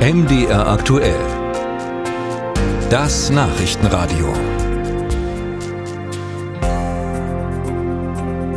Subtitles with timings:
[0.00, 1.20] MDR aktuell.
[2.88, 4.32] Das Nachrichtenradio.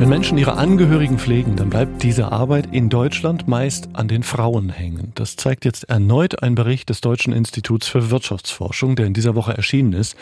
[0.00, 4.68] Wenn Menschen ihre Angehörigen pflegen, dann bleibt diese Arbeit in Deutschland meist an den Frauen
[4.68, 5.12] hängen.
[5.14, 9.56] Das zeigt jetzt erneut ein Bericht des Deutschen Instituts für Wirtschaftsforschung, der in dieser Woche
[9.56, 10.16] erschienen ist.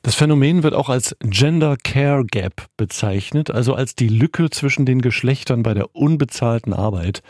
[0.00, 5.02] Das Phänomen wird auch als Gender Care Gap bezeichnet, also als die Lücke zwischen den
[5.02, 7.22] Geschlechtern bei der unbezahlten Arbeit,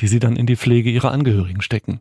[0.00, 2.00] die sie dann in die Pflege ihrer Angehörigen stecken.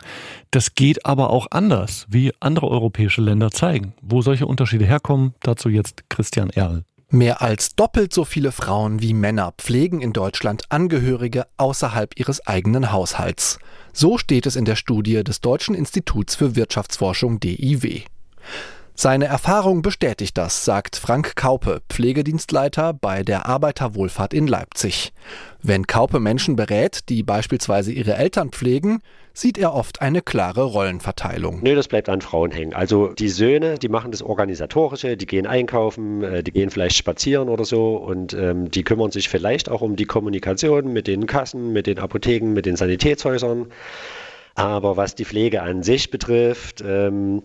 [0.51, 3.93] Das geht aber auch anders, wie andere europäische Länder zeigen.
[4.01, 6.83] Wo solche Unterschiede herkommen, dazu jetzt Christian Erl.
[7.10, 12.92] Mehr als doppelt so viele Frauen wie Männer pflegen in Deutschland Angehörige außerhalb ihres eigenen
[12.92, 13.60] Haushalts.
[13.93, 18.01] So steht es in der Studie des Deutschen Instituts für Wirtschaftsforschung DIW.
[19.00, 25.14] Seine Erfahrung bestätigt das, sagt Frank Kaupe, Pflegedienstleiter bei der Arbeiterwohlfahrt in Leipzig.
[25.61, 29.04] Wenn Kaupe Menschen berät, die beispielsweise ihre Eltern pflegen,
[29.36, 31.60] sieht er oft eine klare Rollenverteilung.
[31.61, 32.73] Nö, das bleibt an Frauen hängen.
[32.73, 37.50] Also die Söhne, die machen das Organisatorische, die gehen einkaufen, äh, die gehen vielleicht spazieren
[37.50, 41.72] oder so und ähm, die kümmern sich vielleicht auch um die Kommunikation mit den Kassen,
[41.72, 43.68] mit den Apotheken, mit den Sanitätshäusern.
[44.56, 47.44] Aber was die Pflege an sich betrifft, ähm,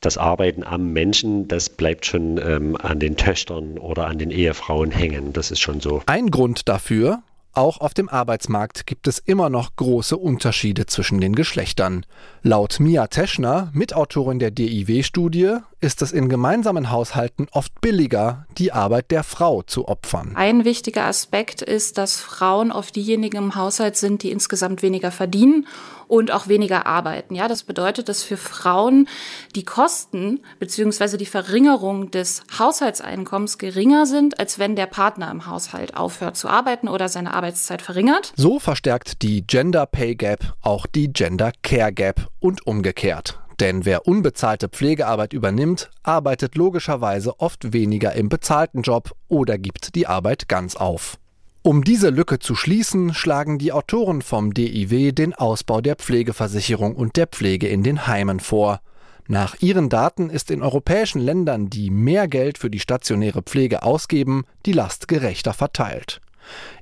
[0.00, 4.90] das Arbeiten am Menschen, das bleibt schon ähm, an den Töchtern oder an den Ehefrauen
[4.90, 5.32] hängen.
[5.32, 6.02] Das ist schon so.
[6.06, 11.34] Ein Grund dafür, auch auf dem Arbeitsmarkt gibt es immer noch große Unterschiede zwischen den
[11.34, 12.06] Geschlechtern.
[12.42, 19.10] Laut Mia Teschner, Mitautorin der DIW-Studie, ist es in gemeinsamen Haushalten oft billiger, die Arbeit
[19.10, 20.32] der Frau zu opfern.
[20.34, 25.66] Ein wichtiger Aspekt ist, dass Frauen oft diejenigen im Haushalt sind, die insgesamt weniger verdienen
[26.08, 27.34] und auch weniger arbeiten.
[27.34, 29.08] Ja, das bedeutet, dass für Frauen
[29.54, 31.16] die Kosten bzw.
[31.16, 36.88] die Verringerung des Haushaltseinkommens geringer sind, als wenn der Partner im Haushalt aufhört zu arbeiten
[36.88, 38.32] oder seine Arbeitszeit verringert.
[38.36, 43.38] So verstärkt die Gender Pay Gap auch die Gender Care Gap und umgekehrt.
[43.60, 50.06] Denn wer unbezahlte Pflegearbeit übernimmt, arbeitet logischerweise oft weniger im bezahlten Job oder gibt die
[50.06, 51.18] Arbeit ganz auf.
[51.62, 57.16] Um diese Lücke zu schließen, schlagen die Autoren vom DIW den Ausbau der Pflegeversicherung und
[57.16, 58.80] der Pflege in den Heimen vor.
[59.26, 64.44] Nach ihren Daten ist in europäischen Ländern, die mehr Geld für die stationäre Pflege ausgeben,
[64.64, 66.20] die Last gerechter verteilt.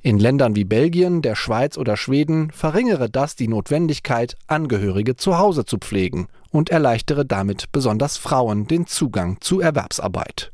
[0.02, 5.64] In Ländern wie Belgien, der Schweiz oder Schweden verringere das die Notwendigkeit, Angehörige zu Hause
[5.64, 10.52] zu pflegen und erleichtere damit besonders Frauen den Zugang zu Erwerbsarbeit.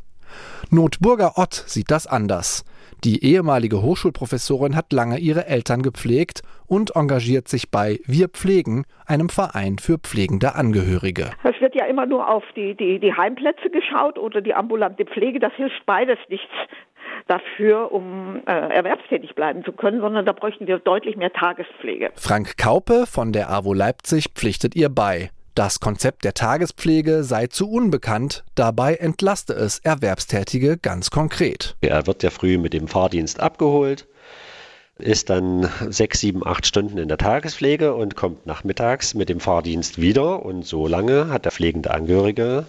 [0.70, 2.64] Notburger Ott sieht das anders.
[3.04, 9.28] Die ehemalige Hochschulprofessorin hat lange ihre Eltern gepflegt und engagiert sich bei Wir Pflegen, einem
[9.28, 11.30] Verein für pflegende Angehörige.
[11.42, 15.40] Es wird ja immer nur auf die, die, die Heimplätze geschaut oder die ambulante Pflege.
[15.40, 16.46] Das hilft beides nichts
[17.26, 22.10] dafür, um äh, erwerbstätig bleiben zu können, sondern da bräuchten wir deutlich mehr Tagespflege.
[22.14, 25.30] Frank Kaupe von der AWO Leipzig pflichtet ihr bei.
[25.54, 31.76] Das Konzept der Tagespflege sei zu unbekannt, dabei entlaste es Erwerbstätige ganz konkret.
[31.82, 34.08] Er wird ja früh mit dem Fahrdienst abgeholt,
[34.96, 40.00] ist dann sechs, sieben, acht Stunden in der Tagespflege und kommt nachmittags mit dem Fahrdienst
[40.00, 42.64] wieder und so lange hat der pflegende Angehörige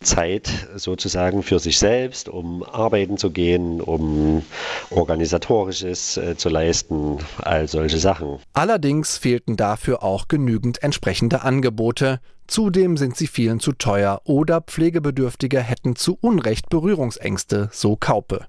[0.00, 4.42] Zeit sozusagen für sich selbst, um arbeiten zu gehen, um
[4.90, 8.38] organisatorisches äh, zu leisten, all solche Sachen.
[8.52, 12.20] Allerdings fehlten dafür auch genügend entsprechende Angebote.
[12.46, 18.46] Zudem sind sie vielen zu teuer oder Pflegebedürftige hätten zu Unrecht Berührungsängste, so Kaupe.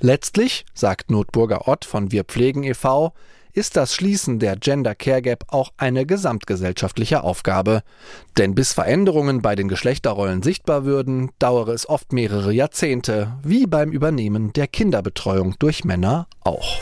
[0.00, 3.12] Letztlich, sagt Notburger Ott von Wir Pflegen e.V.,
[3.52, 7.82] ist das Schließen der Gender Care Gap auch eine gesamtgesellschaftliche Aufgabe.
[8.38, 13.92] Denn bis Veränderungen bei den Geschlechterrollen sichtbar würden, dauere es oft mehrere Jahrzehnte, wie beim
[13.92, 16.80] Übernehmen der Kinderbetreuung durch Männer auch.